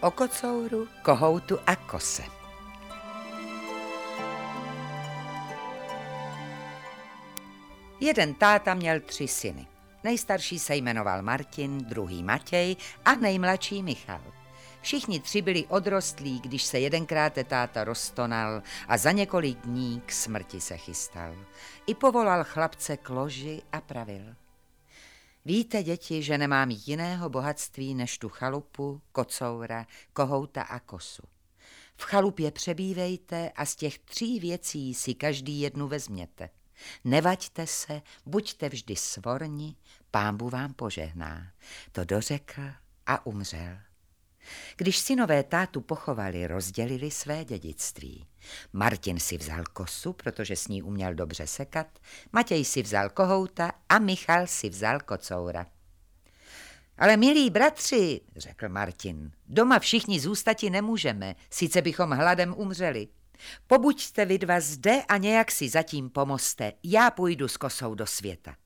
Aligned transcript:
o 0.00 0.10
kocouru, 0.10 0.88
kohoutu 1.02 1.58
a 1.66 1.76
kose. 1.76 2.22
Jeden 8.00 8.34
táta 8.34 8.74
měl 8.74 9.00
tři 9.00 9.28
syny. 9.28 9.66
Nejstarší 10.04 10.58
se 10.58 10.76
jmenoval 10.76 11.22
Martin, 11.22 11.78
druhý 11.78 12.22
Matěj 12.22 12.76
a 13.04 13.14
nejmladší 13.14 13.82
Michal. 13.82 14.20
Všichni 14.80 15.20
tři 15.20 15.42
byli 15.42 15.66
odrostlí, 15.66 16.40
když 16.40 16.62
se 16.62 16.78
jedenkrát 16.78 17.32
táta 17.44 17.84
roztonal 17.84 18.62
a 18.88 18.96
za 18.96 19.12
několik 19.12 19.58
dní 19.58 20.02
k 20.06 20.12
smrti 20.12 20.60
se 20.60 20.76
chystal. 20.76 21.34
I 21.86 21.94
povolal 21.94 22.44
chlapce 22.44 22.96
k 22.96 23.10
loži 23.10 23.62
a 23.72 23.80
pravil. 23.80 24.34
Víte, 25.44 25.82
děti, 25.82 26.22
že 26.22 26.38
nemám 26.38 26.70
jiného 26.70 27.28
bohatství 27.28 27.94
než 27.94 28.18
tu 28.18 28.28
chalupu, 28.28 29.02
kocoura, 29.12 29.86
kohouta 30.12 30.62
a 30.62 30.78
kosu. 30.78 31.22
V 31.96 32.02
chalupě 32.02 32.50
přebývejte 32.50 33.50
a 33.50 33.66
z 33.66 33.76
těch 33.76 33.98
tří 33.98 34.40
věcí 34.40 34.94
si 34.94 35.14
každý 35.14 35.60
jednu 35.60 35.88
vezměte. 35.88 36.50
Nevaďte 37.04 37.66
se, 37.66 38.02
buďte 38.26 38.68
vždy 38.68 38.96
svorni, 38.96 39.76
pámbu 40.10 40.48
vám 40.48 40.74
požehná. 40.74 41.52
To 41.92 42.04
dořekl 42.04 42.62
a 43.06 43.26
umřel. 43.26 43.87
Když 44.76 44.98
synové 44.98 45.42
tátu 45.42 45.80
pochovali, 45.80 46.46
rozdělili 46.46 47.10
své 47.10 47.44
dědictví. 47.44 48.26
Martin 48.72 49.18
si 49.18 49.38
vzal 49.38 49.64
kosu, 49.72 50.12
protože 50.12 50.56
s 50.56 50.68
ní 50.68 50.82
uměl 50.82 51.14
dobře 51.14 51.46
sekat, 51.46 51.86
Matěj 52.32 52.64
si 52.64 52.82
vzal 52.82 53.08
kohouta 53.08 53.72
a 53.88 53.98
Michal 53.98 54.46
si 54.46 54.68
vzal 54.68 55.00
kocoura. 55.00 55.66
Ale 56.98 57.16
milí 57.16 57.50
bratři, 57.50 58.20
řekl 58.36 58.68
Martin, 58.68 59.32
doma 59.46 59.78
všichni 59.78 60.20
zůstati 60.20 60.70
nemůžeme, 60.70 61.34
sice 61.50 61.82
bychom 61.82 62.10
hladem 62.10 62.54
umřeli. 62.56 63.08
Pobuďte 63.66 64.24
vy 64.24 64.38
dva 64.38 64.60
zde 64.60 65.02
a 65.08 65.16
nějak 65.16 65.50
si 65.50 65.68
zatím 65.68 66.10
pomoste, 66.10 66.72
já 66.84 67.10
půjdu 67.10 67.48
s 67.48 67.56
kosou 67.56 67.94
do 67.94 68.06
světa. 68.06 68.56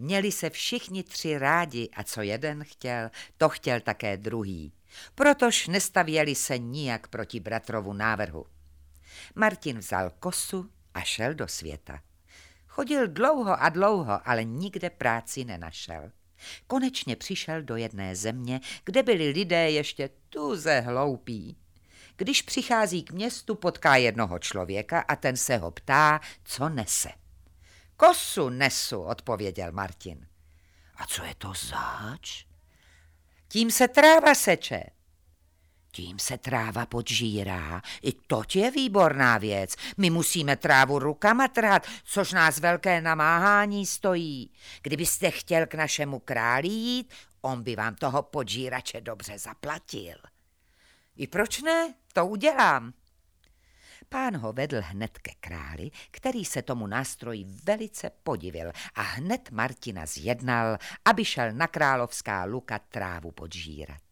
Měli 0.00 0.32
se 0.32 0.50
všichni 0.50 1.02
tři 1.02 1.38
rádi 1.38 1.88
a 1.96 2.02
co 2.02 2.22
jeden 2.22 2.64
chtěl, 2.64 3.10
to 3.36 3.48
chtěl 3.48 3.80
také 3.80 4.16
druhý. 4.16 4.72
Protož 5.14 5.66
nestavěli 5.66 6.34
se 6.34 6.58
nijak 6.58 7.08
proti 7.08 7.40
bratrovu 7.40 7.92
návrhu. 7.92 8.46
Martin 9.34 9.78
vzal 9.78 10.10
kosu 10.10 10.70
a 10.94 11.00
šel 11.00 11.34
do 11.34 11.48
světa. 11.48 12.00
Chodil 12.66 13.08
dlouho 13.08 13.62
a 13.62 13.68
dlouho, 13.68 14.28
ale 14.28 14.44
nikde 14.44 14.90
práci 14.90 15.44
nenašel. 15.44 16.10
Konečně 16.66 17.16
přišel 17.16 17.62
do 17.62 17.76
jedné 17.76 18.16
země, 18.16 18.60
kde 18.84 19.02
byli 19.02 19.28
lidé 19.28 19.70
ještě 19.70 20.10
tuze 20.28 20.80
hloupí. 20.80 21.56
Když 22.16 22.42
přichází 22.42 23.02
k 23.02 23.12
městu, 23.12 23.54
potká 23.54 23.96
jednoho 23.96 24.38
člověka 24.38 25.00
a 25.00 25.16
ten 25.16 25.36
se 25.36 25.56
ho 25.56 25.70
ptá, 25.70 26.20
co 26.44 26.68
nese. 26.68 27.27
Kosu 28.00 28.48
nesu, 28.48 29.02
odpověděl 29.02 29.72
Martin. 29.72 30.26
A 30.96 31.06
co 31.06 31.24
je 31.24 31.34
to 31.34 31.52
zač? 31.68 32.44
Tím 33.48 33.70
se 33.70 33.88
tráva 33.88 34.34
seče. 34.34 34.84
Tím 35.92 36.18
se 36.18 36.38
tráva 36.38 36.86
podžírá. 36.86 37.82
I 38.02 38.12
to 38.12 38.42
je 38.54 38.70
výborná 38.70 39.38
věc. 39.38 39.74
My 39.96 40.10
musíme 40.10 40.56
trávu 40.56 40.98
rukama 40.98 41.48
trhat, 41.48 41.86
což 42.04 42.32
nás 42.32 42.58
velké 42.58 43.00
namáhání 43.00 43.86
stojí. 43.86 44.52
Kdybyste 44.82 45.30
chtěl 45.30 45.66
k 45.66 45.74
našemu 45.74 46.18
králi 46.18 46.68
jít, 46.68 47.14
on 47.40 47.62
by 47.62 47.76
vám 47.76 47.94
toho 47.94 48.22
podžírače 48.22 49.00
dobře 49.00 49.38
zaplatil. 49.38 50.16
I 51.16 51.26
proč 51.26 51.62
ne? 51.62 51.94
To 52.12 52.26
udělám. 52.26 52.92
Pán 54.08 54.36
ho 54.36 54.52
vedl 54.52 54.80
hned 54.80 55.18
ke 55.18 55.32
králi, 55.40 55.90
který 56.10 56.44
se 56.44 56.62
tomu 56.62 56.86
nástroji 56.86 57.44
velice 57.64 58.10
podivil 58.22 58.72
a 58.94 59.02
hned 59.02 59.50
Martina 59.50 60.06
zjednal, 60.06 60.78
aby 61.04 61.24
šel 61.24 61.52
na 61.52 61.66
královská 61.66 62.44
luka 62.44 62.78
trávu 62.78 63.30
podžírat. 63.30 64.02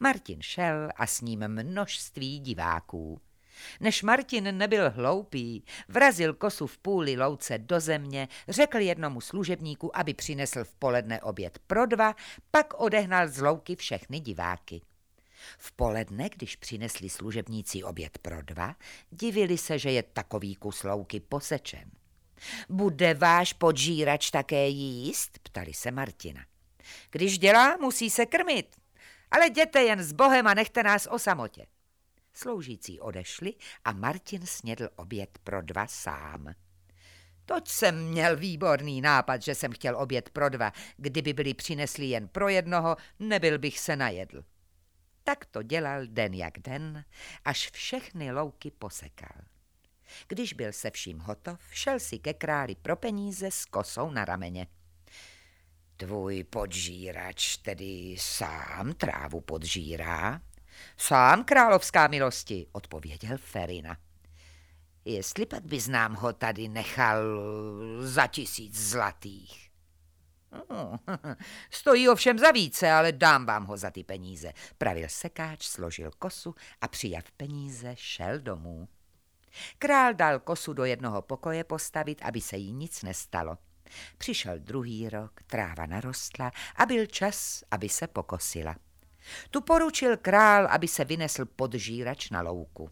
Martin 0.00 0.42
šel 0.42 0.88
a 0.96 1.06
s 1.06 1.20
ním 1.20 1.48
množství 1.48 2.40
diváků. 2.40 3.20
Než 3.80 4.02
Martin 4.02 4.58
nebyl 4.58 4.90
hloupý, 4.90 5.64
vrazil 5.88 6.34
kosu 6.34 6.66
v 6.66 6.78
půli 6.78 7.16
louce 7.16 7.58
do 7.58 7.80
země, 7.80 8.28
řekl 8.48 8.78
jednomu 8.78 9.20
služebníku, 9.20 9.96
aby 9.96 10.14
přinesl 10.14 10.64
v 10.64 10.74
poledne 10.74 11.20
oběd 11.20 11.58
pro 11.66 11.86
dva, 11.86 12.14
pak 12.50 12.80
odehnal 12.80 13.28
z 13.28 13.40
louky 13.40 13.76
všechny 13.76 14.20
diváky. 14.20 14.80
V 15.58 15.72
poledne, 15.72 16.28
když 16.28 16.56
přinesli 16.56 17.08
služebníci 17.08 17.82
oběd 17.82 18.18
pro 18.18 18.42
dva, 18.42 18.74
divili 19.10 19.58
se, 19.58 19.78
že 19.78 19.90
je 19.90 20.02
takový 20.02 20.54
kus 20.54 20.82
louky 20.82 21.20
posečen. 21.20 21.90
Bude 22.68 23.14
váš 23.14 23.52
podžírač 23.52 24.30
také 24.30 24.68
jíst? 24.68 25.38
ptali 25.38 25.74
se 25.74 25.90
Martina. 25.90 26.40
Když 27.10 27.38
dělá, 27.38 27.76
musí 27.76 28.10
se 28.10 28.26
krmit. 28.26 28.76
Ale 29.30 29.46
jděte 29.46 29.82
jen 29.82 30.02
s 30.02 30.12
Bohem 30.12 30.46
a 30.46 30.54
nechte 30.54 30.82
nás 30.82 31.06
o 31.06 31.18
samotě. 31.18 31.66
Sloužící 32.34 33.00
odešli 33.00 33.54
a 33.84 33.92
Martin 33.92 34.46
snědl 34.46 34.88
oběd 34.96 35.38
pro 35.44 35.62
dva 35.62 35.86
sám. 35.86 36.54
Toť 37.44 37.68
jsem 37.68 38.08
měl 38.08 38.36
výborný 38.36 39.00
nápad, 39.00 39.42
že 39.42 39.54
jsem 39.54 39.72
chtěl 39.72 39.96
oběd 39.96 40.30
pro 40.30 40.48
dva. 40.48 40.72
Kdyby 40.96 41.32
byli 41.32 41.54
přinesli 41.54 42.06
jen 42.06 42.28
pro 42.28 42.48
jednoho, 42.48 42.96
nebyl 43.18 43.58
bych 43.58 43.78
se 43.78 43.96
najedl. 43.96 44.44
Tak 45.28 45.46
to 45.46 45.62
dělal 45.62 46.06
den 46.06 46.34
jak 46.34 46.58
den, 46.58 47.04
až 47.44 47.70
všechny 47.70 48.32
louky 48.32 48.70
posekal. 48.70 49.42
Když 50.28 50.52
byl 50.52 50.72
se 50.72 50.90
vším 50.90 51.18
hotov, 51.18 51.60
šel 51.70 52.00
si 52.00 52.18
ke 52.18 52.34
králi 52.34 52.74
pro 52.74 52.96
peníze 52.96 53.50
s 53.50 53.64
kosou 53.64 54.10
na 54.10 54.24
rameně. 54.24 54.66
Tvůj 55.96 56.44
podžírač 56.44 57.56
tedy 57.56 58.16
sám 58.18 58.92
trávu 58.92 59.40
podžírá? 59.40 60.40
Sám 60.96 61.44
královská 61.44 62.06
milosti, 62.06 62.66
odpověděl 62.72 63.38
Ferina. 63.38 63.96
Jestli 65.04 65.46
pak 65.46 65.64
bys 65.64 65.88
nám 65.88 66.14
ho 66.14 66.32
tady 66.32 66.68
nechal 66.68 67.18
za 68.00 68.26
tisíc 68.26 68.80
zlatých. 68.80 69.67
Stojí 71.70 72.08
ovšem 72.08 72.38
za 72.38 72.50
více, 72.50 72.90
ale 72.90 73.12
dám 73.12 73.46
vám 73.46 73.66
ho 73.66 73.76
za 73.76 73.90
ty 73.90 74.04
peníze. 74.04 74.52
Pravil 74.78 75.08
sekáč, 75.08 75.66
složil 75.66 76.10
kosu 76.18 76.54
a 76.80 76.88
přijav 76.88 77.24
peníze 77.30 77.92
šel 77.94 78.38
domů. 78.38 78.88
Král 79.78 80.14
dal 80.14 80.38
kosu 80.38 80.72
do 80.72 80.84
jednoho 80.84 81.22
pokoje 81.22 81.64
postavit, 81.64 82.22
aby 82.22 82.40
se 82.40 82.56
jí 82.56 82.72
nic 82.72 83.02
nestalo. 83.02 83.58
Přišel 84.18 84.58
druhý 84.58 85.08
rok, 85.08 85.40
tráva 85.46 85.86
narostla 85.86 86.52
a 86.76 86.86
byl 86.86 87.06
čas, 87.06 87.64
aby 87.70 87.88
se 87.88 88.06
pokosila. 88.06 88.76
Tu 89.50 89.60
poručil 89.60 90.16
král, 90.16 90.66
aby 90.66 90.88
se 90.88 91.04
vynesl 91.04 91.44
podžírač 91.44 92.30
na 92.30 92.42
louku. 92.42 92.90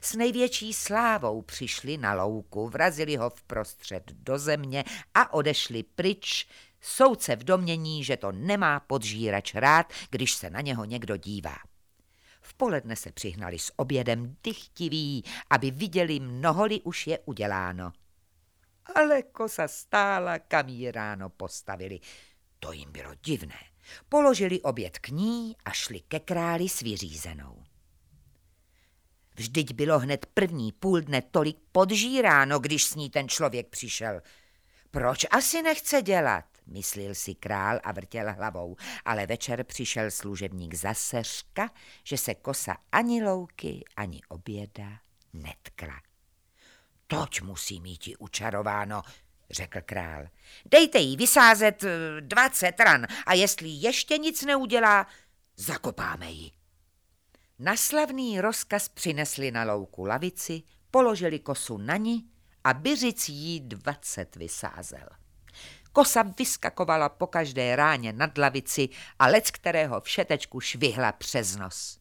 S 0.00 0.14
největší 0.14 0.72
slávou 0.72 1.42
přišli 1.42 1.96
na 1.96 2.14
louku, 2.14 2.68
vrazili 2.68 3.16
ho 3.16 3.30
vprostřed 3.30 4.02
do 4.12 4.38
země 4.38 4.84
a 5.14 5.32
odešli 5.32 5.82
pryč, 5.82 6.48
Soudce 6.80 7.36
v 7.36 7.44
domění, 7.44 8.04
že 8.04 8.16
to 8.16 8.32
nemá 8.32 8.80
podžírač 8.80 9.54
rád, 9.54 9.92
když 10.10 10.34
se 10.34 10.50
na 10.50 10.60
něho 10.60 10.84
někdo 10.84 11.16
dívá. 11.16 11.56
V 12.40 12.54
poledne 12.54 12.96
se 12.96 13.12
přihnali 13.12 13.58
s 13.58 13.72
obědem 13.76 14.36
dychtiví, 14.44 15.24
aby 15.50 15.70
viděli, 15.70 16.20
mnoholi 16.20 16.80
už 16.80 17.06
je 17.06 17.18
uděláno. 17.18 17.92
Ale 18.94 19.22
kosa 19.22 19.68
stála, 19.68 20.38
kam 20.38 20.68
ji 20.68 20.90
ráno 20.90 21.30
postavili. 21.30 22.00
To 22.60 22.72
jim 22.72 22.92
bylo 22.92 23.14
divné. 23.24 23.58
Položili 24.08 24.60
oběd 24.60 24.98
k 24.98 25.08
ní 25.08 25.56
a 25.64 25.70
šli 25.70 26.00
ke 26.00 26.20
králi 26.20 26.68
s 26.68 26.80
vyřízenou. 26.80 27.64
Vždyť 29.36 29.72
bylo 29.74 29.98
hned 29.98 30.26
první 30.26 30.72
půl 30.72 31.00
dne 31.00 31.22
tolik 31.22 31.56
podžíráno, 31.72 32.58
když 32.58 32.84
s 32.84 32.94
ní 32.94 33.10
ten 33.10 33.28
člověk 33.28 33.68
přišel. 33.68 34.22
Proč 34.90 35.26
asi 35.30 35.62
nechce 35.62 36.02
dělat? 36.02 36.44
Myslil 36.68 37.14
si 37.14 37.34
král 37.34 37.80
a 37.84 37.92
vrtěl 37.92 38.32
hlavou, 38.32 38.76
ale 39.04 39.26
večer 39.26 39.64
přišel 39.64 40.10
služebník 40.10 40.74
za 40.74 40.94
seřka, 40.94 41.70
že 42.04 42.16
se 42.16 42.34
kosa 42.34 42.76
ani 42.92 43.24
louky, 43.24 43.84
ani 43.96 44.20
oběda 44.28 45.00
netkla. 45.32 46.00
Toť 47.06 47.40
musí 47.42 47.80
mít 47.80 48.08
i 48.08 48.16
učarováno, 48.16 49.02
řekl 49.50 49.78
král. 49.84 50.26
Dejte 50.64 50.98
jí 50.98 51.16
vysázet 51.16 51.84
eh, 51.84 52.20
dvacet 52.20 52.80
ran 52.80 53.06
a 53.26 53.34
jestli 53.34 53.68
ještě 53.68 54.18
nic 54.18 54.44
neudělá, 54.44 55.06
zakopáme 55.56 56.30
ji. 56.30 56.50
Na 57.58 57.76
slavný 57.76 58.40
rozkaz 58.40 58.88
přinesli 58.88 59.50
na 59.50 59.64
louku 59.64 60.04
lavici, 60.04 60.62
položili 60.90 61.38
kosu 61.38 61.78
na 61.78 61.96
ní 61.96 62.30
a 62.64 62.74
byřic 62.74 63.28
jí 63.28 63.60
dvacet 63.60 64.36
vysázel. 64.36 65.08
Kosa 65.98 66.22
vyskakovala 66.22 67.08
po 67.08 67.26
každé 67.26 67.76
ráně 67.76 68.12
nad 68.12 68.38
lavici 68.38 68.88
a 69.18 69.26
lec 69.26 69.50
kterého 69.50 70.00
všetečku 70.00 70.60
švihla 70.60 71.12
přes 71.12 71.56
nos. 71.56 71.98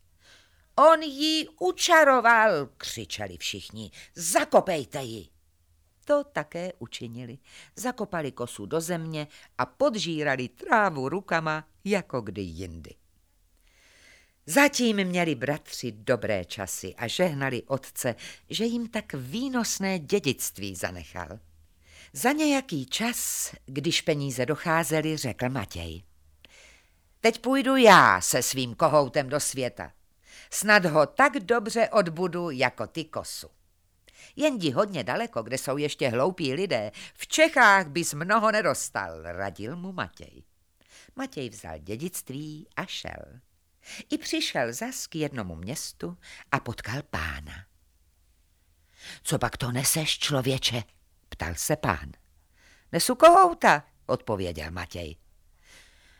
On 0.75 1.01
jí 1.01 1.47
učaroval, 1.59 2.65
křičeli 2.77 3.37
všichni. 3.37 3.91
Zakopejte 4.15 5.03
ji. 5.03 5.27
To 6.05 6.23
také 6.23 6.73
učinili. 6.79 7.37
Zakopali 7.75 8.31
kosu 8.31 8.65
do 8.65 8.81
země 8.81 9.27
a 9.57 9.65
podžírali 9.65 10.47
trávu 10.47 11.09
rukama 11.09 11.67
jako 11.83 12.21
kdy 12.21 12.41
jindy. 12.41 12.95
Zatím 14.45 15.03
měli 15.03 15.35
bratři 15.35 15.91
dobré 15.91 16.45
časy 16.45 16.95
a 16.95 17.07
žehnali 17.07 17.63
otce, 17.63 18.15
že 18.49 18.65
jim 18.65 18.89
tak 18.89 19.13
výnosné 19.13 19.99
dědictví 19.99 20.75
zanechal. 20.75 21.39
Za 22.17 22.31
nějaký 22.31 22.85
čas, 22.85 23.51
když 23.65 24.01
peníze 24.01 24.45
docházely, 24.45 25.17
řekl 25.17 25.49
Matěj. 25.49 26.03
Teď 27.19 27.41
půjdu 27.41 27.75
já 27.75 28.21
se 28.21 28.43
svým 28.43 28.75
kohoutem 28.75 29.29
do 29.29 29.39
světa. 29.39 29.93
Snad 30.51 30.85
ho 30.85 31.05
tak 31.05 31.33
dobře 31.39 31.89
odbudu 31.89 32.49
jako 32.49 32.87
ty 32.87 33.05
kosu. 33.05 33.47
Jen 34.35 34.55
jdi 34.55 34.71
hodně 34.71 35.03
daleko, 35.03 35.43
kde 35.43 35.57
jsou 35.57 35.77
ještě 35.77 36.09
hloupí 36.09 36.53
lidé. 36.53 36.91
V 37.13 37.27
Čechách 37.27 37.87
bys 37.87 38.13
mnoho 38.13 38.51
nedostal, 38.51 39.21
radil 39.21 39.75
mu 39.75 39.91
Matěj. 39.91 40.43
Matěj 41.15 41.49
vzal 41.49 41.77
dědictví 41.79 42.67
a 42.75 42.85
šel. 42.85 43.39
I 44.09 44.17
přišel 44.17 44.73
zas 44.73 45.07
k 45.07 45.15
jednomu 45.15 45.55
městu 45.55 46.17
a 46.51 46.59
potkal 46.59 47.01
pána. 47.09 47.65
Co 49.23 49.39
pak 49.39 49.57
to 49.57 49.71
neseš, 49.71 50.19
člověče? 50.19 50.83
Ptal 51.29 51.55
se 51.55 51.75
pán. 51.75 52.11
Nesu 52.91 53.15
kohouta, 53.15 53.83
odpověděl 54.05 54.71
Matěj. 54.71 55.15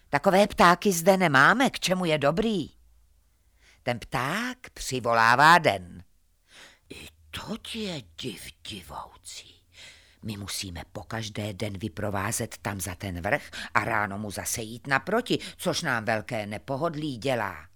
Takové 0.09 0.48
ptáky 0.48 0.92
zde 0.92 1.18
nemáme, 1.18 1.69
k 1.69 1.80
čemu 1.80 2.06
je 2.06 2.18
dobrý. 2.18 2.69
Ten 3.83 4.00
pták 4.00 4.57
přivolává 4.74 5.57
den. 5.57 6.04
I 6.89 7.07
to 7.31 7.56
je 7.74 8.01
div 8.21 8.48
divoucí. 8.69 9.63
My 10.24 10.38
musíme 10.38 10.83
po 10.92 11.04
každé 11.04 11.53
den 11.53 11.77
vyprovázet 11.77 12.57
tam 12.57 12.81
za 12.81 12.95
ten 12.95 13.21
vrch 13.21 13.51
a 13.74 13.83
ráno 13.83 14.18
mu 14.18 14.31
zase 14.31 14.62
jít 14.62 14.88
naproti, 14.88 15.39
což 15.57 15.81
nám 15.81 16.06
velké 16.06 16.45
nepohodlí 16.45 17.18
dělá. 17.18 17.68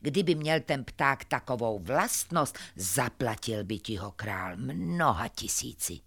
Kdyby 0.00 0.34
měl 0.34 0.60
ten 0.60 0.84
pták 0.84 1.24
takovou 1.24 1.78
vlastnost, 1.78 2.58
zaplatil 2.76 3.64
by 3.64 3.78
ti 3.78 3.96
ho 3.96 4.10
král 4.10 4.56
mnoha 4.56 5.28
tisíci. 5.28 6.00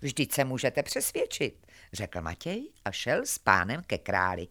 Vždyť 0.00 0.32
se 0.32 0.44
můžete 0.44 0.82
přesvědčit, 0.82 1.66
řekl 1.92 2.20
Matěj 2.20 2.68
a 2.84 2.92
šel 2.92 3.20
s 3.24 3.38
pánem 3.38 3.82
ke 3.86 3.98
králi. 3.98 4.48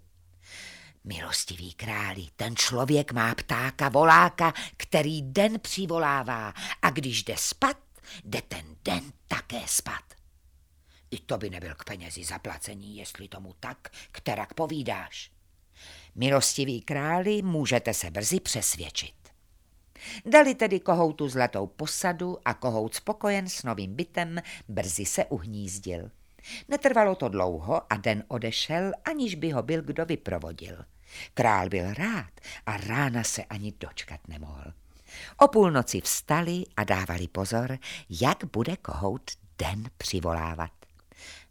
Milostivý 1.03 1.74
králi, 1.74 2.27
ten 2.36 2.56
člověk 2.56 3.12
má 3.12 3.36
ptáka 3.36 3.89
voláka, 3.89 4.53
který 4.77 5.21
den 5.21 5.59
přivolává 5.59 6.53
a 6.81 6.89
když 6.89 7.24
jde 7.24 7.36
spat, 7.38 7.77
jde 8.24 8.42
ten 8.42 8.75
den 8.83 9.12
také 9.27 9.62
spat. 9.65 10.03
I 11.12 11.19
to 11.19 11.38
by 11.38 11.50
nebyl 11.50 11.75
k 11.75 11.83
penězi 11.83 12.24
zaplacení, 12.24 12.98
jestli 12.98 13.27
tomu 13.27 13.53
tak, 13.59 13.89
kterak 14.12 14.53
povídáš. 14.53 15.31
Milostivý 16.15 16.81
králi, 16.81 17.41
můžete 17.41 17.94
se 17.94 18.12
brzy 18.12 18.39
přesvědčit. 18.39 19.25
Dali 20.25 20.55
tedy 20.55 20.79
kohoutu 20.79 21.29
zlatou 21.29 21.67
posadu 21.67 22.37
a 22.45 22.53
kohout 22.53 22.95
spokojen 22.95 23.49
s 23.49 23.63
novým 23.63 23.95
bytem 23.95 24.41
brzy 24.67 25.05
se 25.05 25.25
uhnízdil. 25.25 26.11
Netrvalo 26.67 27.15
to 27.15 27.29
dlouho 27.29 27.93
a 27.93 27.97
den 27.97 28.23
odešel, 28.27 28.91
aniž 29.05 29.35
by 29.35 29.51
ho 29.51 29.63
byl 29.63 29.81
kdo 29.81 30.05
vyprovodil. 30.05 30.85
Král 31.33 31.69
byl 31.69 31.93
rád 31.93 32.31
a 32.65 32.77
rána 32.77 33.23
se 33.23 33.43
ani 33.43 33.73
dočkat 33.79 34.19
nemohl. 34.27 34.73
O 35.37 35.47
půlnoci 35.47 36.01
vstali 36.01 36.63
a 36.77 36.83
dávali 36.83 37.27
pozor, 37.27 37.77
jak 38.09 38.45
bude 38.53 38.77
kohout 38.77 39.31
den 39.57 39.89
přivolávat. 39.97 40.71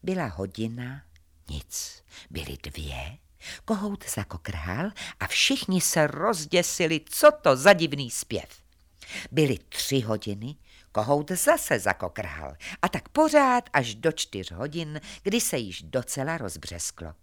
Byla 0.03 0.27
hodina, 0.27 1.03
nic. 1.49 2.05
Byly 2.31 2.57
dvě, 2.63 3.19
kohout 3.65 4.05
zakokrhal 4.15 4.91
a 5.21 5.27
všichni 5.27 5.81
se 5.81 6.07
rozděsili, 6.07 7.01
co 7.11 7.31
to 7.43 7.57
za 7.57 7.73
divný 7.73 8.11
zpěv. 8.11 8.49
Byly 9.31 9.59
tři 9.69 10.01
hodiny, 10.01 10.57
kohout 10.93 11.31
zase 11.31 11.79
zakokrhal 11.79 12.57
a 12.83 12.89
tak 12.89 13.09
pořád 13.09 13.71
až 13.73 13.95
do 13.95 14.13
čtyř 14.13 14.53
hodin, 14.53 15.01
kdy 15.23 15.41
se 15.41 15.59
již 15.59 15.83
docela 15.83 16.39
rozbřesklo. 16.39 17.15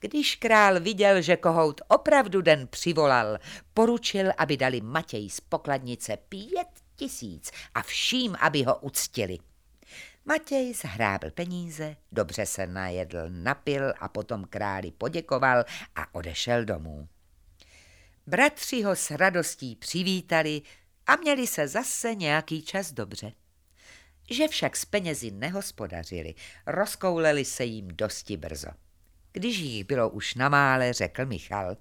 Když 0.00 0.36
král 0.36 0.80
viděl, 0.80 1.22
že 1.22 1.36
kohout 1.36 1.80
opravdu 1.88 2.42
den 2.42 2.68
přivolal, 2.68 3.38
poručil, 3.74 4.32
aby 4.38 4.56
dali 4.56 4.80
Matěj 4.80 5.30
z 5.30 5.40
pokladnice 5.40 6.16
pět 6.28 6.68
tisíc 6.96 7.50
a 7.74 7.82
vším, 7.82 8.36
aby 8.40 8.62
ho 8.62 8.76
uctili. 8.76 9.38
Matěj 10.30 10.74
zhrábl 10.74 11.30
peníze, 11.30 11.96
dobře 12.12 12.46
se 12.46 12.66
najedl, 12.66 13.30
napil 13.30 13.92
a 14.00 14.08
potom 14.08 14.44
králi 14.44 14.90
poděkoval 14.90 15.64
a 15.96 16.14
odešel 16.14 16.64
domů. 16.64 17.08
Bratři 18.26 18.82
ho 18.82 18.96
s 18.96 19.10
radostí 19.10 19.76
přivítali 19.76 20.62
a 21.06 21.16
měli 21.16 21.46
se 21.46 21.68
zase 21.68 22.14
nějaký 22.14 22.62
čas 22.62 22.92
dobře. 22.92 23.32
Že 24.30 24.48
však 24.48 24.76
s 24.76 24.84
penězi 24.84 25.30
nehospodařili, 25.30 26.34
rozkouleli 26.66 27.44
se 27.44 27.64
jim 27.64 27.88
dosti 27.88 28.36
brzo. 28.36 28.70
Když 29.32 29.58
jich 29.58 29.84
bylo 29.84 30.10
už 30.10 30.34
na 30.34 30.48
mále, 30.48 30.92
řekl 30.92 31.26
Michal. 31.26 31.76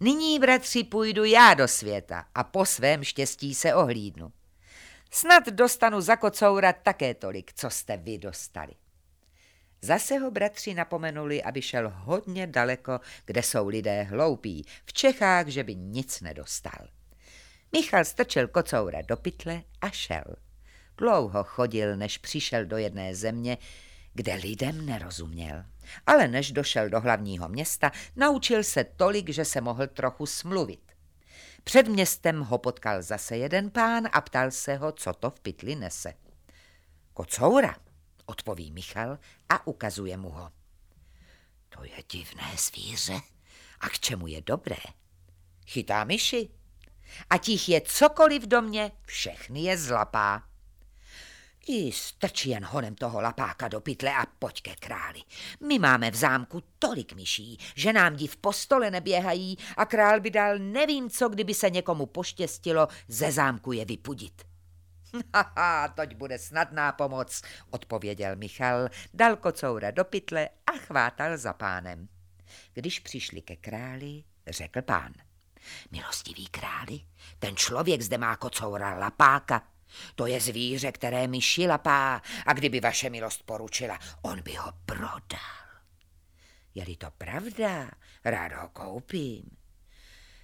Nyní, 0.00 0.38
bratři, 0.38 0.84
půjdu 0.84 1.24
já 1.24 1.54
do 1.54 1.68
světa 1.68 2.24
a 2.34 2.44
po 2.44 2.64
svém 2.66 3.04
štěstí 3.04 3.54
se 3.54 3.74
ohlídnu. 3.74 4.32
Snad 5.10 5.46
dostanu 5.46 6.00
za 6.00 6.16
kocoura 6.16 6.72
také 6.72 7.14
tolik, 7.14 7.52
co 7.52 7.70
jste 7.70 7.96
vy 7.96 8.18
dostali. 8.18 8.72
Zase 9.82 10.18
ho 10.18 10.30
bratři 10.30 10.74
napomenuli, 10.74 11.42
aby 11.42 11.62
šel 11.62 11.92
hodně 11.94 12.46
daleko, 12.46 13.00
kde 13.24 13.42
jsou 13.42 13.68
lidé 13.68 14.02
hloupí, 14.02 14.64
v 14.84 14.92
Čechách, 14.92 15.48
že 15.48 15.64
by 15.64 15.74
nic 15.74 16.20
nedostal. 16.20 16.88
Michal 17.72 18.04
strčil 18.04 18.48
kocoura 18.48 19.02
do 19.02 19.16
pytle 19.16 19.62
a 19.80 19.90
šel. 19.90 20.24
Dlouho 20.96 21.44
chodil, 21.44 21.96
než 21.96 22.18
přišel 22.18 22.64
do 22.64 22.76
jedné 22.76 23.14
země, 23.14 23.58
kde 24.14 24.34
lidem 24.34 24.86
nerozuměl. 24.86 25.64
Ale 26.06 26.28
než 26.28 26.52
došel 26.52 26.88
do 26.88 27.00
hlavního 27.00 27.48
města, 27.48 27.92
naučil 28.16 28.64
se 28.64 28.84
tolik, 28.84 29.28
že 29.28 29.44
se 29.44 29.60
mohl 29.60 29.86
trochu 29.86 30.26
smluvit. 30.26 30.89
Před 31.64 31.88
městem 31.88 32.40
ho 32.40 32.58
potkal 32.58 33.02
zase 33.02 33.36
jeden 33.36 33.70
pán 33.70 34.08
a 34.12 34.20
ptal 34.20 34.50
se 34.50 34.76
ho, 34.76 34.92
co 34.92 35.12
to 35.12 35.30
v 35.30 35.40
pytli 35.40 35.74
nese. 35.74 36.14
Kocoura, 37.12 37.76
odpoví 38.26 38.72
Michal 38.72 39.18
a 39.48 39.66
ukazuje 39.66 40.16
mu 40.16 40.30
ho. 40.30 40.50
To 41.68 41.84
je 41.84 42.02
divné 42.12 42.56
zvíře. 42.58 43.20
A 43.80 43.88
k 43.88 43.98
čemu 43.98 44.26
je 44.26 44.40
dobré? 44.40 44.76
Chytá 45.66 46.04
myši. 46.04 46.48
A 47.30 47.38
těch 47.38 47.68
je 47.68 47.80
cokoliv 47.80 48.42
do 48.42 48.62
mě, 48.62 48.92
všechny 49.04 49.62
je 49.62 49.78
zlapá. 49.78 50.49
I 51.68 51.92
strč 51.92 52.46
jen 52.46 52.64
honem 52.64 52.94
toho 52.94 53.20
lapáka 53.20 53.68
do 53.68 53.80
pytle 53.80 54.14
a 54.14 54.26
pojď 54.38 54.62
ke 54.62 54.76
králi. 54.76 55.22
My 55.60 55.78
máme 55.78 56.10
v 56.10 56.14
zámku 56.14 56.62
tolik 56.78 57.12
myší, 57.12 57.58
že 57.74 57.92
nám 57.92 58.16
div 58.16 58.36
po 58.36 58.52
stole 58.52 58.90
neběhají 58.90 59.56
a 59.76 59.84
král 59.84 60.20
by 60.20 60.30
dal 60.30 60.58
nevím 60.58 61.10
co, 61.10 61.28
kdyby 61.28 61.54
se 61.54 61.70
někomu 61.70 62.06
poštěstilo 62.06 62.88
ze 63.08 63.32
zámku 63.32 63.72
je 63.72 63.84
vypudit. 63.84 64.42
Haha, 65.34 65.88
toť 65.88 66.14
bude 66.14 66.38
snadná 66.38 66.92
pomoc, 66.92 67.42
odpověděl 67.70 68.36
Michal, 68.36 68.88
dal 69.14 69.36
kocoura 69.36 69.90
do 69.90 70.04
pytle 70.04 70.48
a 70.66 70.72
chvátal 70.72 71.36
za 71.36 71.52
pánem. 71.52 72.08
Když 72.72 72.98
přišli 73.00 73.42
ke 73.42 73.56
králi, 73.56 74.24
řekl 74.48 74.82
pán. 74.82 75.12
Milostivý 75.90 76.46
králi, 76.46 77.00
ten 77.38 77.56
člověk 77.56 78.02
zde 78.02 78.18
má 78.18 78.36
kocoura 78.36 78.98
lapáka, 78.98 79.62
to 80.14 80.26
je 80.26 80.40
zvíře, 80.40 80.92
které 80.92 81.26
mi 81.26 81.40
šilapá 81.40 82.22
a 82.46 82.52
kdyby 82.52 82.80
vaše 82.80 83.10
milost 83.10 83.42
poručila, 83.42 83.98
on 84.22 84.42
by 84.42 84.54
ho 84.54 84.72
prodal. 84.86 85.60
Je-li 86.74 86.96
to 86.96 87.10
pravda, 87.18 87.90
rád 88.24 88.52
ho 88.52 88.68
koupím. 88.68 89.50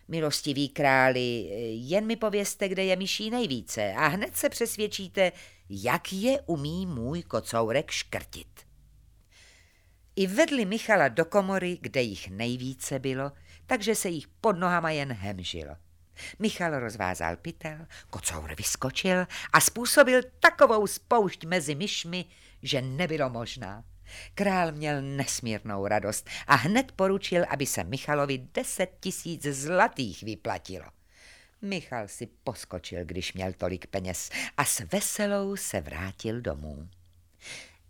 Milostivý 0.09 0.69
králi, 0.69 1.49
jen 1.73 2.07
mi 2.07 2.17
povězte, 2.17 2.69
kde 2.69 2.85
je 2.85 2.97
myší 2.97 3.31
nejvíce 3.31 3.93
a 3.93 4.07
hned 4.07 4.37
se 4.37 4.49
přesvědčíte, 4.49 5.33
jak 5.69 6.13
je 6.13 6.41
umí 6.41 6.87
můj 6.87 7.23
kocourek 7.23 7.91
škrtit. 7.91 8.67
I 10.17 10.27
vedli 10.27 10.65
Michala 10.65 11.09
do 11.09 11.25
komory, 11.25 11.79
kde 11.81 12.03
jich 12.03 12.31
nejvíce 12.31 12.99
bylo, 12.99 13.33
takže 13.67 13.95
se 13.95 14.09
jich 14.09 14.29
pod 14.29 14.59
nohama 14.59 14.91
jen 14.91 15.13
hemžilo. 15.13 15.77
Michal 16.39 16.81
rozvázal 16.81 17.37
pytel, 17.37 17.87
kocour 18.11 18.55
vyskočil 18.55 19.27
a 19.53 19.61
způsobil 19.61 20.21
takovou 20.41 20.87
spoušť 20.87 21.45
mezi 21.45 21.75
myšmi, 21.75 22.25
že 22.63 22.83
nebylo 22.83 23.31
možná. 23.31 23.85
Král 24.35 24.73
měl 24.73 25.03
nesmírnou 25.03 25.87
radost 25.87 26.31
a 26.47 26.55
hned 26.55 26.93
poručil, 26.93 27.45
aby 27.49 27.67
se 27.67 27.85
Michalovi 27.85 28.39
deset 28.55 28.97
tisíc 29.01 29.43
zlatých 29.43 30.23
vyplatilo. 30.23 30.85
Michal 31.63 32.09
si 32.09 32.27
poskočil, 32.45 33.05
když 33.05 33.33
měl 33.33 33.53
tolik 33.53 33.87
peněz 33.87 34.31
a 34.57 34.65
s 34.65 34.81
veselou 34.81 35.57
se 35.57 35.81
vrátil 35.81 36.41
domů. 36.41 36.89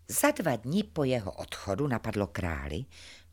Za 0.09 0.31
dva 0.31 0.57
dní 0.57 0.83
po 0.83 1.05
jeho 1.05 1.33
odchodu 1.33 1.87
napadlo 1.87 2.27
králi, 2.27 2.85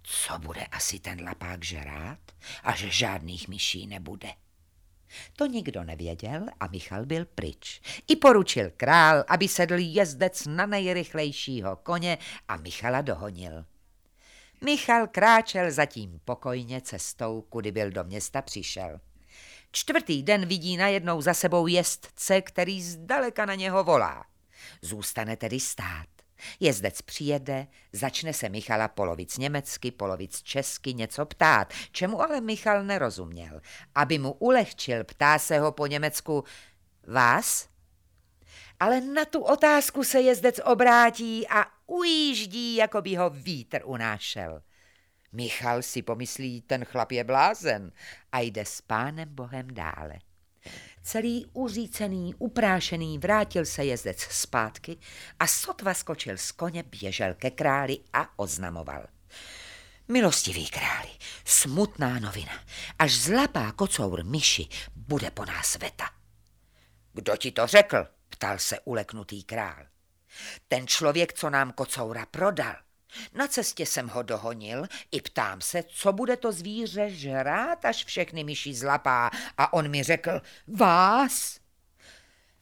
co 0.03 0.39
bude 0.39 0.65
asi 0.65 0.99
ten 0.99 1.23
lapák 1.23 1.63
žrát 1.63 2.19
a 2.63 2.75
že 2.75 2.89
žádných 2.89 3.47
myší 3.47 3.87
nebude. 3.87 4.29
To 5.35 5.45
nikdo 5.45 5.83
nevěděl 5.83 6.45
a 6.59 6.67
Michal 6.67 7.05
byl 7.05 7.25
pryč. 7.25 7.81
I 8.07 8.15
poručil 8.15 8.71
král, 8.77 9.23
aby 9.27 9.47
sedl 9.47 9.75
jezdec 9.77 10.45
na 10.45 10.65
nejrychlejšího 10.65 11.75
koně 11.75 12.17
a 12.47 12.57
Michala 12.57 13.01
dohonil. 13.01 13.65
Michal 14.63 15.07
kráčel 15.07 15.71
zatím 15.71 16.19
pokojně 16.25 16.81
cestou, 16.81 17.41
kudy 17.41 17.71
byl 17.71 17.91
do 17.91 18.03
města 18.03 18.41
přišel. 18.41 18.99
Čtvrtý 19.71 20.23
den 20.23 20.45
vidí 20.45 20.77
najednou 20.77 21.21
za 21.21 21.33
sebou 21.33 21.67
jezdce, 21.67 22.41
který 22.41 22.81
zdaleka 22.81 23.45
na 23.45 23.55
něho 23.55 23.83
volá. 23.83 24.25
Zůstane 24.81 25.37
tedy 25.37 25.59
stát. 25.59 26.12
Jezdec 26.59 27.01
přijede, 27.01 27.67
začne 27.93 28.33
se 28.33 28.49
Michala 28.49 28.87
polovic 28.87 29.37
německy, 29.37 29.91
polovic 29.91 30.41
česky 30.41 30.93
něco 30.93 31.25
ptát, 31.25 31.73
čemu 31.91 32.21
ale 32.21 32.41
Michal 32.41 32.83
nerozuměl. 32.83 33.61
Aby 33.95 34.19
mu 34.19 34.31
ulehčil, 34.31 35.03
ptá 35.03 35.39
se 35.39 35.59
ho 35.59 35.71
po 35.71 35.87
německu 35.87 36.43
Vás? 37.07 37.69
Ale 38.79 39.01
na 39.01 39.25
tu 39.25 39.41
otázku 39.41 40.03
se 40.03 40.21
jezdec 40.21 40.59
obrátí 40.63 41.47
a 41.47 41.65
ujíždí, 41.87 42.75
jako 42.75 43.01
by 43.01 43.15
ho 43.15 43.29
vítr 43.29 43.81
unášel. 43.85 44.61
Michal 45.31 45.81
si 45.81 46.01
pomyslí, 46.01 46.61
ten 46.61 46.85
chlap 46.85 47.11
je 47.11 47.23
blázen 47.23 47.91
a 48.31 48.39
jde 48.39 48.65
s 48.65 48.81
pánem 48.81 49.35
Bohem 49.35 49.67
dále. 49.73 50.19
Celý 51.03 51.45
uřícený, 51.53 52.35
uprášený 52.35 53.17
vrátil 53.17 53.65
se 53.65 53.85
jezdec 53.85 54.19
zpátky 54.19 54.97
a 55.39 55.47
sotva 55.47 55.93
skočil 55.93 56.37
z 56.37 56.51
koně, 56.51 56.83
běžel 56.83 57.33
ke 57.33 57.51
králi 57.51 57.99
a 58.13 58.39
oznamoval. 58.39 59.07
Milostivý 60.07 60.69
králi, 60.69 61.09
smutná 61.45 62.19
novina, 62.19 62.53
až 62.99 63.13
zlapá 63.15 63.71
kocour 63.71 64.23
myši 64.23 64.67
bude 64.95 65.31
po 65.31 65.45
nás 65.45 65.75
veta. 65.75 66.09
Kdo 67.13 67.37
ti 67.37 67.51
to 67.51 67.67
řekl? 67.67 68.07
ptal 68.29 68.59
se 68.59 68.79
uleknutý 68.79 69.43
král. 69.43 69.85
Ten 70.67 70.87
člověk, 70.87 71.33
co 71.33 71.49
nám 71.49 71.71
kocoura 71.71 72.25
prodal. 72.25 72.75
Na 73.33 73.47
cestě 73.47 73.85
jsem 73.85 74.07
ho 74.07 74.23
dohonil 74.23 74.87
i 75.11 75.21
ptám 75.21 75.61
se, 75.61 75.83
co 75.83 76.13
bude 76.13 76.37
to 76.37 76.51
zvíře 76.51 77.09
žrát, 77.09 77.85
až 77.85 78.05
všechny 78.05 78.43
myši 78.43 78.73
zlapá. 78.73 79.29
A 79.57 79.73
on 79.73 79.89
mi 79.89 80.03
řekl, 80.03 80.41
vás. 80.67 81.59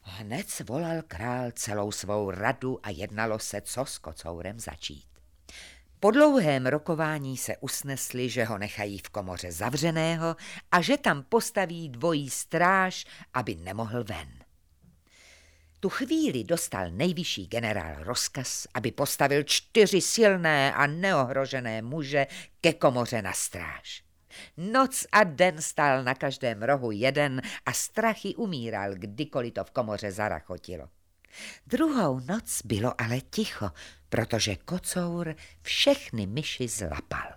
Hned 0.01 0.60
volal 0.60 1.01
král 1.08 1.51
celou 1.51 1.91
svou 1.91 2.31
radu 2.31 2.79
a 2.84 2.89
jednalo 2.89 3.39
se, 3.39 3.62
co 3.62 3.86
s 3.86 3.98
kocourem 3.98 4.60
začít. 4.60 5.05
Po 6.00 6.12
dlouhém 6.12 6.65
rokování 6.67 7.38
se 7.38 7.58
usnesli, 7.58 8.29
že 8.29 8.46
ho 8.46 8.58
nechají 8.58 8.98
v 8.98 9.10
komoře 9.10 9.51
zavřeného 9.51 10.36
a 10.72 10.81
že 10.81 10.98
tam 10.98 11.24
postaví 11.24 11.89
dvojí 11.89 12.29
stráž, 12.29 13.05
aby 13.34 13.55
nemohl 13.55 14.03
ven. 14.03 14.41
Tu 15.82 15.90
chvíli 15.90 16.44
dostal 16.44 16.92
nejvyšší 16.92 17.48
generál 17.48 18.04
rozkaz, 18.04 18.68
aby 18.74 18.92
postavil 18.92 19.44
čtyři 19.44 20.02
silné 20.02 20.74
a 20.74 20.88
neohrožené 20.88 21.82
muže 21.82 22.28
ke 22.62 22.74
komoře 22.74 23.22
na 23.22 23.34
stráž. 23.34 24.04
Noc 24.58 25.06
a 25.12 25.24
den 25.24 25.62
stál 25.62 26.04
na 26.04 26.16
každém 26.16 26.64
rohu 26.64 26.92
jeden 26.92 27.42
a 27.66 27.74
strachy 27.74 28.36
umíral, 28.36 28.94
kdykoliv 28.94 29.54
to 29.54 29.64
v 29.64 29.72
komoře 29.72 30.12
zarachotilo. 30.12 30.90
Druhou 31.68 32.20
noc 32.20 32.62
bylo 32.66 33.02
ale 33.02 33.22
ticho, 33.22 33.70
protože 34.10 34.56
kocour 34.56 35.36
všechny 35.62 36.28
myši 36.28 36.68
zlapal. 36.68 37.34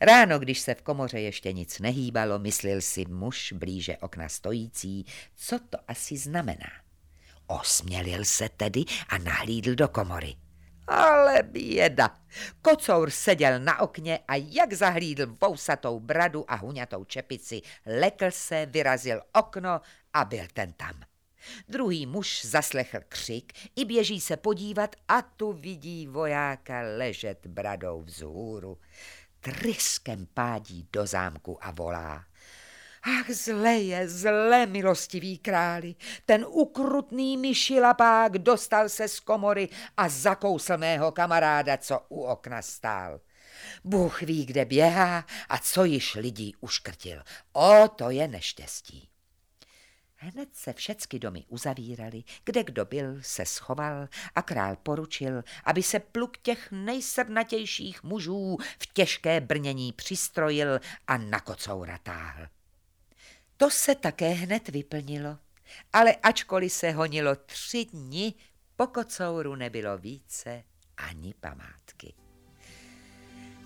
Ráno, 0.00 0.38
když 0.38 0.60
se 0.60 0.74
v 0.74 0.82
komoře 0.82 1.20
ještě 1.20 1.52
nic 1.52 1.78
nehýbalo, 1.78 2.38
myslil 2.38 2.80
si 2.80 3.04
muž 3.04 3.52
blíže 3.52 3.96
okna 3.96 4.28
stojící, 4.28 5.06
co 5.36 5.58
to 5.58 5.78
asi 5.88 6.16
znamená. 6.16 6.83
Osmělil 7.46 8.24
se 8.24 8.48
tedy 8.48 8.84
a 9.08 9.18
nahlídl 9.18 9.74
do 9.74 9.88
komory. 9.88 10.36
Ale 10.86 11.42
běda. 11.42 12.16
Kocour 12.62 13.10
seděl 13.10 13.60
na 13.60 13.80
okně 13.80 14.18
a 14.28 14.34
jak 14.34 14.72
zahlídl 14.72 15.36
vousatou 15.40 16.00
bradu 16.00 16.50
a 16.50 16.54
huňatou 16.54 17.04
čepici, 17.04 17.62
lekl 17.86 18.30
se, 18.30 18.66
vyrazil 18.66 19.20
okno 19.32 19.80
a 20.12 20.24
byl 20.24 20.44
ten 20.52 20.72
tam. 20.72 21.02
Druhý 21.68 22.06
muž 22.06 22.44
zaslechl 22.44 22.98
křik 23.08 23.52
i 23.76 23.84
běží 23.84 24.20
se 24.20 24.36
podívat 24.36 24.96
a 25.08 25.22
tu 25.22 25.52
vidí 25.52 26.06
vojáka 26.06 26.80
ležet 26.96 27.46
bradou 27.46 28.02
vzhůru. 28.02 28.78
Tryskem 29.40 30.26
pádí 30.34 30.88
do 30.92 31.06
zámku 31.06 31.64
a 31.64 31.70
volá. 31.70 32.24
Ach, 33.06 33.30
zle 33.30 33.72
je, 33.74 34.08
zle, 34.08 34.66
milostivý 34.66 35.38
králi, 35.38 35.94
ten 36.26 36.46
ukrutný 36.48 37.36
myšilapák 37.36 38.38
dostal 38.38 38.88
se 38.88 39.08
z 39.08 39.20
komory 39.20 39.68
a 39.96 40.08
zakousl 40.08 40.76
mého 40.76 41.12
kamaráda, 41.12 41.76
co 41.76 42.00
u 42.08 42.22
okna 42.22 42.62
stál. 42.62 43.20
Bůh 43.84 44.22
ví, 44.22 44.46
kde 44.46 44.64
běhá 44.64 45.26
a 45.48 45.58
co 45.58 45.84
již 45.84 46.14
lidí 46.14 46.54
uškrtil. 46.60 47.22
O, 47.52 47.88
to 47.88 48.10
je 48.10 48.28
neštěstí. 48.28 49.08
Hned 50.16 50.48
se 50.52 50.72
všecky 50.72 51.18
domy 51.18 51.44
uzavíraly, 51.48 52.24
kde 52.44 52.64
kdo 52.64 52.84
byl, 52.84 53.18
se 53.20 53.46
schoval 53.46 54.08
a 54.34 54.42
král 54.42 54.76
poručil, 54.76 55.42
aby 55.64 55.82
se 55.82 56.00
pluk 56.00 56.38
těch 56.38 56.68
nejsrdnatějších 56.72 58.02
mužů 58.02 58.58
v 58.82 58.92
těžké 58.92 59.40
brnění 59.40 59.92
přistrojil 59.92 60.80
a 61.06 61.16
na 61.16 61.40
kocoura 61.40 61.98
táhl. 61.98 62.46
To 63.56 63.70
se 63.70 63.94
také 63.94 64.28
hned 64.28 64.68
vyplnilo, 64.68 65.38
ale 65.92 66.14
ačkoliv 66.22 66.72
se 66.72 66.90
honilo 66.90 67.36
tři 67.36 67.84
dny, 67.84 68.34
po 68.76 68.86
kocouru 68.86 69.54
nebylo 69.54 69.98
více 69.98 70.64
ani 70.96 71.34
památky. 71.40 72.14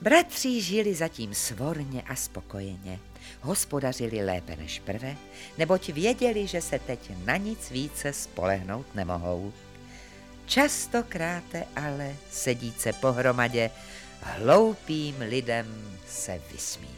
Bratři 0.02 0.60
žili 0.60 0.94
zatím 0.94 1.34
svorně 1.34 2.02
a 2.02 2.16
spokojeně, 2.16 3.00
hospodařili 3.40 4.24
lépe 4.24 4.56
než 4.56 4.80
prve, 4.80 5.16
neboť 5.58 5.88
věděli, 5.88 6.46
že 6.46 6.60
se 6.60 6.78
teď 6.78 7.12
na 7.24 7.36
nic 7.36 7.70
více 7.70 8.12
spolehnout 8.12 8.94
nemohou. 8.94 9.52
Častokrát 10.46 11.44
ale 11.76 12.16
sedíce 12.30 12.92
pohromadě 12.92 13.70
hloupým 14.20 15.16
lidem 15.20 15.98
se 16.08 16.42
vysmívá. 16.52 16.97